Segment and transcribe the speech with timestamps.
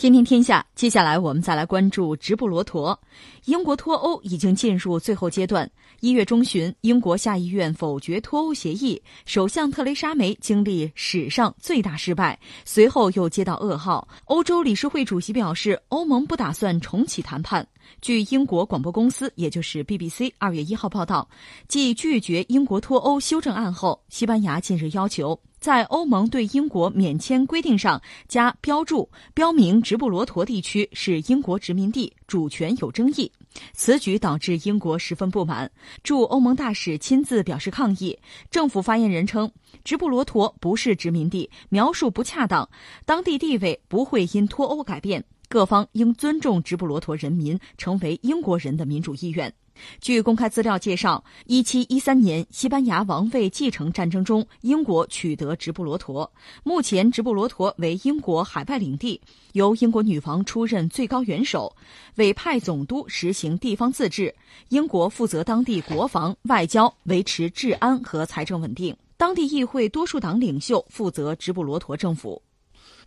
[0.00, 2.98] 天天天下，接下来我们再来关注直布罗陀。
[3.44, 5.70] 英国脱欧已经进入最后阶段。
[6.00, 12.40] 一月中旬，英国下议院否决脱欧协议，首相特蕾莎梅经历史上最大失败。
[12.64, 17.68] 随后又接到噩耗，欧洲理事会主席表示，欧盟不打算重启谈判。
[18.00, 21.28] 据英国广播公司，也就是 BBC，二月一号报道，
[21.68, 25.38] 继拒绝英国脱欧修正案后，西班牙近日要求。
[25.60, 33.30] 在欧盟对英国免签规定上加标注，标明直布罗陀地区是英国殖民地，主权有争议。
[33.74, 35.70] 此举导致英国十分不满，
[36.02, 38.18] 驻欧盟大使亲自表示抗议。
[38.50, 39.50] 政府发言人称，
[39.84, 42.66] 直布罗陀不是殖民地，描述不恰当，
[43.04, 49.52] 当地地位不会因脱欧改变，各方应尊重直布罗陀人民成为英国人的民主意愿。
[50.00, 56.30] 据公开资料介绍，一七一三年西班牙王位继承战争中，英国取得直布罗陀。
[56.62, 59.20] 目前，直布罗陀为英国海外领地，
[59.52, 61.74] 由英国女王出任最高元首，
[62.16, 64.34] 委派总督实行地方自治。
[64.68, 68.96] 英国负责当地国防、外交，维持治安和财政稳定。
[69.16, 72.40] 当地议会多数党领袖负责直布罗陀政府。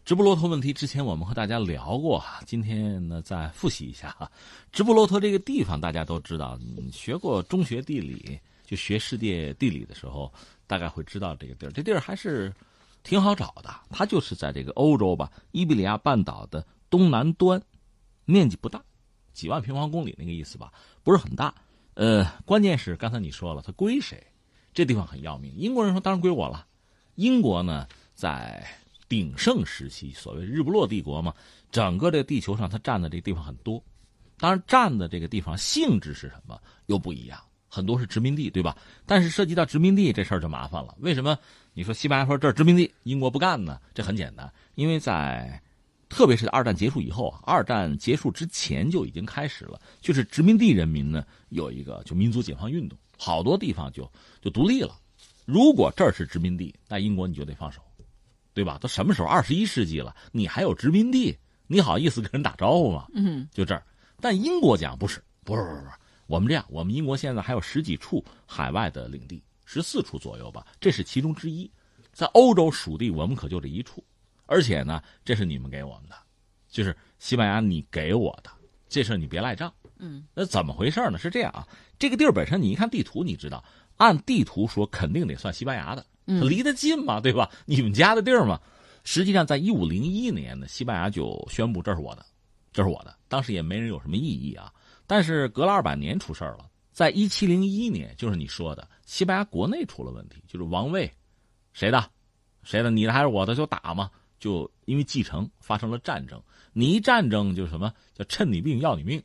[0.06, 4.30] 直布罗陀问题之前我们和大家聊过，今天呢再复习一下哈。
[4.74, 10.30] 直布罗陀这个地方大家都知道，你学过中学地理，就学世界地理的时候，
[10.68, 11.72] 大概会知道这个地儿。
[11.72, 12.54] 这地儿还是
[13.02, 17.62] 挺好找的，它就是在这个欧洲吧，伊比利亚半岛的东南端，
[18.26, 18.84] 面积不大，
[19.32, 21.56] 几万平方公里那个意思吧，不是很大。
[21.94, 24.22] 呃，关键是刚才你说了，它归谁？
[24.74, 25.54] 这地方很要命。
[25.56, 26.68] 英国人说当然归我了。
[27.16, 28.68] 英国呢，在。
[29.14, 31.32] 鼎盛时期，所谓日不落帝国嘛，
[31.72, 33.80] 整个这地球上它占的这个地方很多，
[34.40, 38.76] 当然占的这个地方性质是什么又不一样，很多是殖民地，对吧？
[39.06, 40.96] 但是涉及到殖民地这事儿就麻烦了。
[40.98, 41.38] 为什么？
[41.76, 43.80] 你说西班牙说这是殖民地，英国不干呢？
[43.94, 45.62] 这很简单，因为在
[46.10, 54.12] 特别是二战结束以后，二战结束之前就已经开始了，就是殖民地人民呢有一个就民族解放运动，好多地方就
[54.42, 54.98] 就独立了。
[55.46, 57.80] 如果这儿是殖民地，那英国你就得放手。
[58.54, 58.78] 对吧？
[58.80, 59.28] 都什么时候？
[59.28, 61.38] 二十一世纪了，你还有殖民地？
[61.68, 63.08] 你好意思跟人打招呼吗？
[63.14, 63.84] 嗯，就这儿。
[64.22, 65.92] 但英国讲不是，不是，不是，不是。
[66.28, 71.70] 我们这样，我们英国现在还有十几处海外的领地，十四处左右吧，这是其中之一。
[72.12, 74.04] 在欧洲属地，我们可就这一处。
[74.46, 76.16] 而且呢，这是你们给我们的，
[76.70, 78.50] 就是西班牙你给我的，
[78.88, 79.74] 这事你别赖账。
[79.98, 81.18] 嗯，那怎么回事呢？
[81.18, 83.64] 是这样啊，这个地儿本身，你一看地图，你知道，
[83.98, 86.06] 按地图说，肯定得算西班牙的。
[86.26, 87.50] 离得近嘛，对吧？
[87.66, 88.60] 你们家的地儿嘛。
[89.06, 92.26] 实际上，在一五零一年呢，西班牙就宣布这是我的，
[92.72, 93.14] 这是我的。
[93.28, 94.72] 当时也没人有什么异议啊。
[95.06, 101.12] 但是隔了二百年出事儿了，在一七零一年，就是你说的，西班牙国内出了问题，就是王位
[101.74, 102.10] 谁的，
[102.64, 104.10] 谁的，你的还是我的，就打嘛。
[104.40, 106.42] 就因为继承发生了战争，
[106.72, 109.22] 你一战争就什么叫趁你病要你命，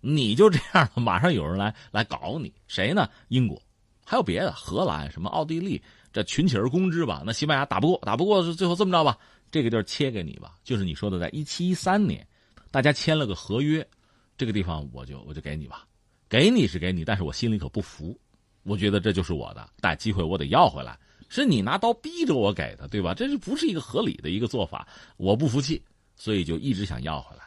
[0.00, 3.08] 你就这样了，马上有人来来搞你，谁呢？
[3.28, 3.60] 英国，
[4.04, 5.82] 还有别的，荷兰什么奥地利。
[6.12, 9.18] 这群起而攻之吧，那西班牙打不过，打不过最后这么着吧，
[9.50, 12.26] 这个地儿切给你吧，就是你说的，在一七一三年，
[12.70, 13.86] 大家签了个合约，
[14.36, 15.86] 这个地方我就我就给你吧，
[16.28, 18.18] 给你是给你，但是我心里可不服，
[18.62, 23.14] 我觉得这就是我的，但机会我得要回来，是你拿刀逼着我给的，对吧？
[23.14, 24.86] 这是不是一个合理的一个做法？
[25.16, 25.82] 我不服气，
[26.16, 27.44] 所以就一直想要回来。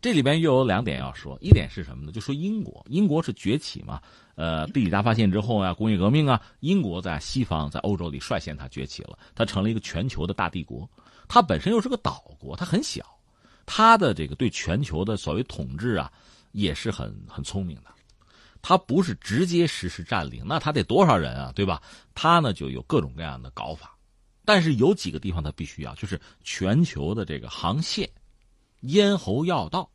[0.00, 2.12] 这里边又有两点要说，一点是什么呢？
[2.12, 4.00] 就说英国，英国是崛起嘛。
[4.34, 10.88] 呃，地理大发现之后啊，工业革命啊，英国在西方，在欧洲里率先它崛起了，它成了一个全球的大帝国。
[11.26, 13.04] 它本身又是个岛国，它很小，
[13.64, 16.12] 它的这个对全球的所谓统治啊，
[16.52, 17.90] 也是很很聪明的。
[18.62, 21.80] 它不是直接实施占领，那它得多少人啊，对吧？
[22.14, 23.96] 它呢就有各种各样的搞法，
[24.44, 28.08] 但是有几个地方它必须要，就是全球的这个航线、
[28.80, 29.90] 咽喉要道，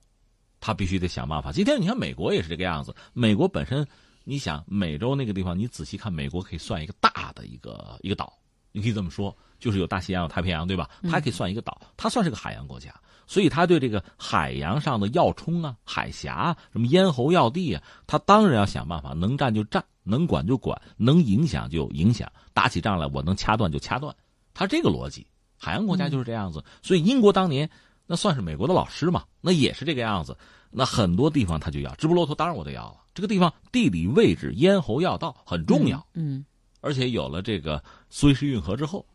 [0.59, 1.51] 他必须得想办法。
[1.51, 3.87] 今天你看美国也是这个样子，美国本身。
[4.23, 8.31] 你想美洲那个地方，你仔细看，美国可以算一个大的一个一个岛，
[8.71, 10.87] 你可以这么说，就是有大西洋、有太平洋，对吧？
[11.01, 12.93] 它还可以算一个岛，它算是个海洋国家，
[13.25, 24.15] 所以它对这个海洋上的要冲啊、海峡、什么咽喉要地啊，它当然要想办法，能占就占，能管就管，能影响就影响，打起仗来我能掐断就掐断，
[24.53, 25.25] 它这个逻辑，
[25.57, 26.63] 海洋国家就是这样子。
[26.83, 27.67] 所以英国当年
[28.05, 30.35] 那算是美国的老师嘛，那也是这个样子。
[30.69, 32.97] 那很多地方他就要直布罗陀，当然我得要了。
[33.13, 36.45] 这个地方地理位置咽喉要道很重要，嗯，
[36.79, 39.05] 而且有了这个苏伊士运河之后，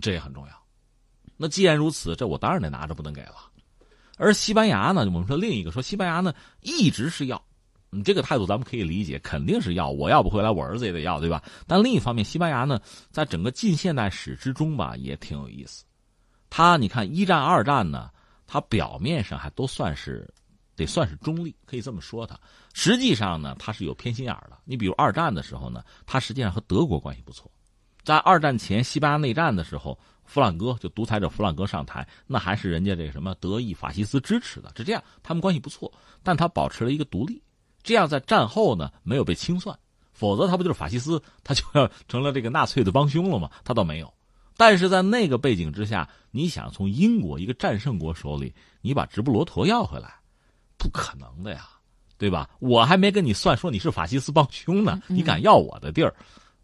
[0.00, 0.52] 这也很重要。
[1.36, 3.34] 那既然如此，这我当然得拿着，不能给了。
[4.16, 7.42] 而西班牙呢，我们说另一个说西班牙呢一直是要，
[7.90, 11.42] 你这个态度咱们可以理解，肯定是要，我要不回来，我儿子也得要，对吧？
[11.66, 12.80] 但另一方面，西班牙呢，
[13.10, 15.84] 在整个近现代史之中吧，也挺有意思。
[16.48, 18.08] 他你看一战、二战呢。
[18.52, 20.30] 他表面上还都算是
[20.76, 22.38] 得算是中立，可以这么说他。
[22.74, 24.58] 实际上呢，他是有偏心眼儿的。
[24.66, 27.50] 你比如二战的时候呢，他实际上和德国关系不错。
[28.04, 35.90] 在二战前西班牙内战的时候，弗朗哥就独裁者弗朗哥上台，那还是人家这个什么德意法西斯支持的，是这样，他们关系不错，
[36.22, 37.42] 但他保持了一个独立，
[37.82, 39.74] 这样在战后呢没有被清算，
[40.12, 43.50] 否则他不就是法西斯，他就要成了这个纳粹的帮凶了吗？
[43.64, 44.12] 他倒没有，
[44.56, 50.14] 但是在那个背景之下，你想从英国一个战胜国手里，你把直布罗陀要回来，
[50.76, 51.68] 不可能的呀，
[52.18, 52.48] 对吧？
[52.60, 56.14] 我还没跟你算说你是法西斯帮凶呢，你敢要我的地儿？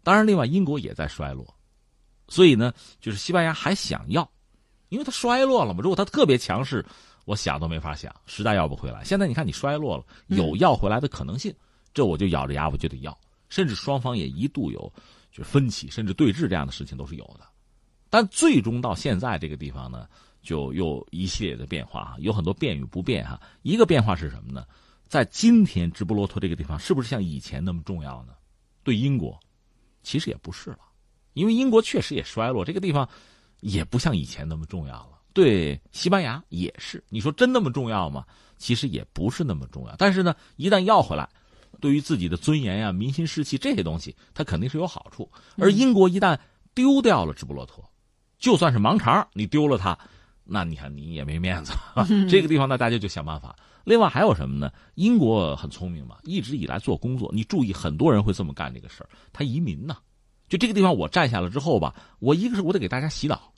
[0.03, 1.45] 当然，另外英国也在衰落，
[2.27, 4.29] 所以呢，就是西班牙还想要，
[4.89, 5.81] 因为它衰落了嘛。
[5.81, 6.85] 如果它特别强势，
[7.25, 9.03] 我想都没法想，实在要不回来。
[9.03, 11.53] 现在你看你衰落了，有要回来的可能性，
[11.93, 13.15] 这我就咬着牙我就得要。
[13.49, 14.79] 甚至双方也一度有
[15.31, 17.41] 就是分歧，甚至对峙这样的事情都是有的。
[18.09, 20.07] 但最终到现在这个地方呢，
[20.41, 23.39] 就又一系列的变化，有很多变与不变哈。
[23.61, 24.65] 一个变化是什么呢？
[25.07, 28.33] 在今天直布罗陀这个地方，是不是像以前那么重要呢？
[28.83, 29.39] 对英国？
[30.01, 30.79] 其实也不是了，
[31.33, 33.07] 因为英国确实也衰落，这个地方
[33.59, 35.19] 也不像以前那么重要了。
[35.33, 38.25] 对西班牙也是，你说真那么重要吗？
[38.57, 39.95] 其实也不是那么重要。
[39.97, 41.27] 但是呢，一旦要回来，
[41.79, 45.29] 对于自己的尊严呀、民心士气这些东西，它肯定是有好处。
[45.57, 46.37] 而英国一旦
[46.73, 47.88] 丢掉了直布罗陀，
[48.39, 49.97] 就算是盲肠，你丢了它，
[50.43, 51.73] 那你看你也没面子。
[52.29, 53.55] 这个地方，呢大家就想办法。
[53.83, 54.71] 另外还有什么呢？
[54.95, 59.09] 英国很聪明嘛，一直以来做工作，你注意，很多人会这么干这个事儿。
[59.33, 59.97] 他移民呢，
[60.47, 63.51] 就这个地方我占下了之后吧，我一个是我得给大家洗脑，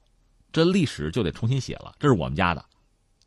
[0.51, 2.63] 这历史就得重新写了，这是我们家的，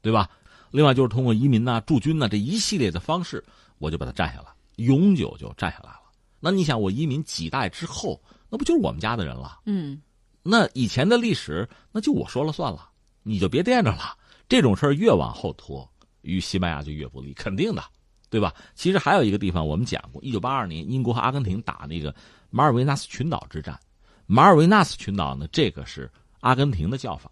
[0.03, 0.29] 对吧？
[0.71, 3.45] 另外就是通过移民呐、驻军呐这一系列的方式，
[3.79, 4.47] 我就把它占下来，
[4.77, 6.01] 永久就占下来了。
[6.41, 9.61] 那你想，我移民几代之后，那不就是我们家的人了？
[9.67, 10.01] 嗯，
[10.45, 12.89] 那以前的历史那就我说了算了，
[13.25, 14.17] 你就别惦着了。
[14.49, 15.91] 这种事儿越往后拖。
[16.27, 17.85] 与西班牙就越不利，肯定的，
[18.31, 18.55] 对吧？
[18.75, 22.15] 其实还有一个地方，我们讲过，一九八二年英国和阿根廷打那个
[22.49, 23.79] 马尔维纳斯群岛之战，
[24.25, 26.11] 马尔维纳斯群岛呢，这个是
[26.41, 27.31] 阿根廷的叫法，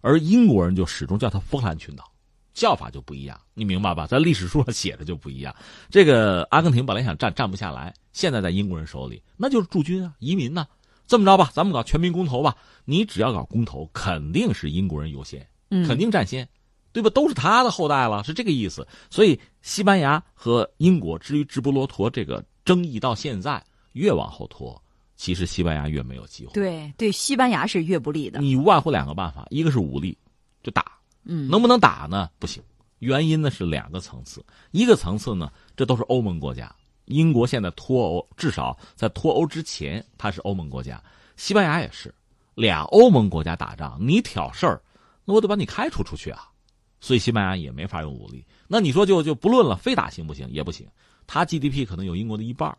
[0.00, 2.10] 而英国人就始终叫它福兰群岛，
[2.54, 4.06] 叫法就不一样，你明白吧？
[4.06, 5.54] 在历史书上写的就不一样。
[5.90, 10.66] 这个阿根廷本来想占，占不下来，现在在英国人手里，那就是驻军啊，移民呢。
[11.12, 12.56] 这么着吧，咱们搞全民公投吧，
[12.86, 16.48] 你只要搞公投，肯定是英国人优先，肯定占先。
[16.90, 17.10] 对吧？
[17.10, 18.88] 都是他的后代了，是这个意思。
[19.10, 23.62] 所以，西班牙和英国至于直布罗陀这个争议，到现在
[23.92, 24.82] 越往后拖，
[25.14, 26.52] 其实西班牙越没有机会。
[26.54, 28.40] 对对，西班牙是越不利的。
[28.40, 30.16] 你无外乎两个办法，一个是武力，
[30.62, 30.92] 就打。
[31.24, 32.30] 嗯，能不能打呢？
[32.38, 32.62] 不行。
[33.00, 36.74] 原因呢是两个层次，一个层次呢，这都是欧盟国家。
[37.06, 41.02] 英国现在脱欧，至少在脱欧之前，它是欧盟国家。
[41.36, 42.14] 西班牙也是，
[42.54, 44.82] 俩欧盟国家打仗，你挑事儿，
[45.24, 46.48] 那我得把你开除出去啊。
[47.00, 48.44] 所以西班牙也没法用武力。
[48.68, 50.48] 那你说就就不论了，非打行不行？
[50.50, 50.88] 也不行。
[51.26, 52.76] 它 GDP 可能有英国的一半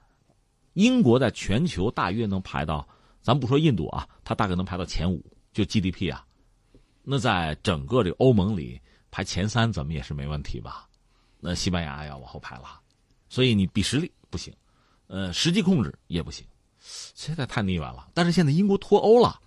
[0.74, 2.88] 英国在全球大约能排到，
[3.22, 6.26] 咱不说印度啊，它大概能排到前五，就 GDP 啊。
[7.04, 8.80] 那在整个这个欧盟里
[9.12, 10.88] 排前三，怎么也是没问题吧？
[11.40, 12.80] 那西班牙要往后排了，
[13.34, 14.54] 所以你比实力不行，
[15.08, 16.46] 呃，实际控制也不行，
[16.80, 18.08] 现在太腻歪了。
[18.14, 19.40] 但是现在英国脱欧了，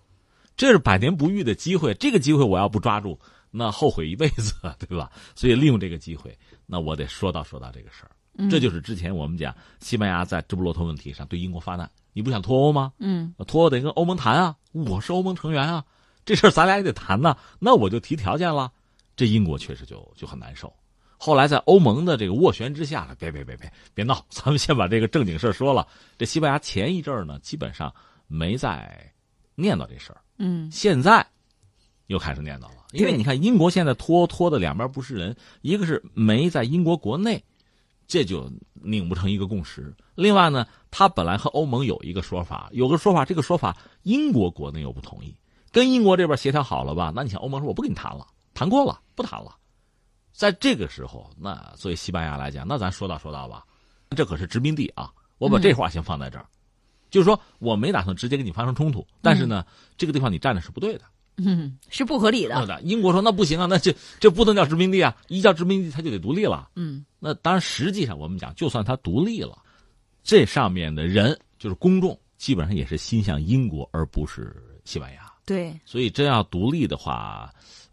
[0.56, 3.17] 这是百年不遇的机会，这个机会我要不抓住。
[3.53, 5.09] 那后悔一辈子，对吧？
[5.37, 6.37] 所以利用这个机会，
[6.67, 8.10] 那我得说道说道这个事儿。
[8.51, 12.93] 这就是之前我们讲西班牙在直布罗陀问题上对英国发难，你不想脱欧吗？
[12.99, 15.84] 嗯，脱欧得跟欧盟谈啊，我是欧盟成员啊，
[16.25, 17.37] 这事儿咱俩也得谈呐。
[17.60, 18.72] 那我就提条件了，
[19.15, 20.75] 这英国确实就就很难受。
[21.17, 25.87] 后来在欧盟的这个斡旋之下，别别别别别闹， 咱们先把这个正经事儿说了。
[26.19, 27.93] 这西班牙前一阵儿呢，基本上
[28.27, 29.13] 没再
[29.55, 30.20] 念叨这事儿。
[30.39, 31.27] 嗯，现在。
[32.08, 37.43] 又开始念叨了，因为你看英国现在拖拖的两边不是人，一个是没在英国国内，
[38.06, 39.93] 这就拧不成一个共识。
[40.15, 45.35] 另外呢，他本来和欧盟有一个说法，有个说法，这个说法英国国内又不同意，
[45.73, 47.13] 跟英国这边协调好了吧？
[47.13, 49.56] 那你想欧盟说我不跟你谈了，谈过了，不谈了。
[50.36, 53.64] 在这个时候，那作为西班牙来讲，那咱说道说道吧，
[54.10, 56.46] 这可是殖民地啊，我把这话先放在这儿，
[57.10, 59.64] 就是说我没打算直接跟你发生冲突，但是呢，
[59.96, 61.05] 这个地方你站的是不对的。
[61.38, 62.81] 嗯，是不合理的。
[62.82, 65.14] 英国说那不行啊，那这这不能叫殖民地啊！
[65.28, 66.70] 一叫殖民地，它就得独立了。
[66.76, 69.58] 嗯，那当然，实际上我们讲，就算它独立了，
[70.22, 75.31] 这上面的人就是公众，基本上也是心向英国，而不是西班牙。
[75.44, 77.52] 对，所以真要独立的话，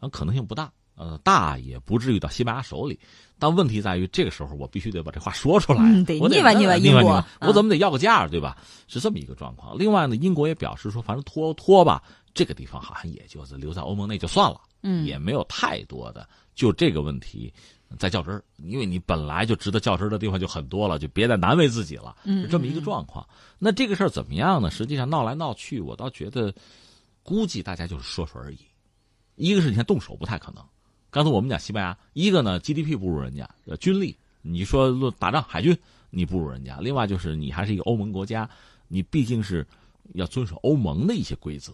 [0.10, 0.72] 可能性不大。
[0.96, 3.00] 呃，大也不至于到西班牙手里。
[3.40, 5.84] 但问题在于，这个时候我必须得把这话说出来，
[6.22, 8.58] 我得腻歪腻歪英国，我怎么得要个价，对吧？
[8.88, 9.78] 是这么一个状况。
[9.78, 12.02] 另外呢，英国也表示说，反正拖拖吧。
[12.34, 17.54] 这个地方好像也就是留在欧盟内就算了，嗯，也没有太多的就这个问题
[18.00, 23.24] 在较真儿，因为你本来就值得较真儿的地方就很多了，就别再难为自己了，嗯是这么一个状况。
[23.60, 24.72] 那这个事儿怎么样呢？
[24.72, 26.52] 实际上闹来闹去，我倒觉得，
[27.22, 28.58] 估计大家就是说说而已。
[29.36, 30.64] 一个是你看动手不太可能，
[31.14, 35.78] 刚才我们讲西班牙，一个呢 GDP 不如人家，呃军力你说论打仗海军
[36.10, 38.50] 你不如人家，另外就是你还是一个欧盟国家，
[38.88, 39.64] 你毕竟是
[40.16, 41.72] 要遵守欧盟的一些规则。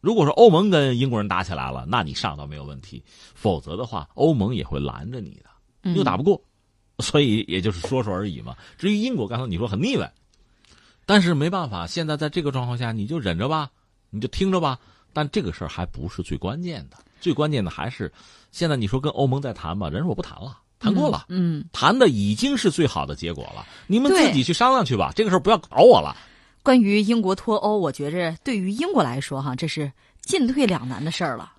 [0.00, 3.02] 如果说欧盟跟英国人打起来了，那你上倒没有问题；
[3.34, 5.50] 否则的话，欧盟也会拦着你的，
[5.82, 6.42] 嗯又打不过，
[7.00, 8.56] 所以也就是说说而已嘛。
[8.78, 10.10] 至于英国，刚才你说很腻歪，
[11.04, 13.70] 但是没办法，现在在这个状况下，你就忍着吧，
[14.08, 14.80] 你就听着吧。
[15.12, 18.12] 但这个事儿还不是最关键的，最关键的还是
[18.52, 26.16] 现在你说跟欧盟在谈吧，人说我不谈了，谈过了，嗯，谈的已经是最好的结果了，你们自己去商量去吧，这个事儿不要搞我了。
[26.62, 29.90] 关于英国脱欧，我觉着对于英国来说，哈，这是
[30.22, 31.52] 进退两难的事儿了。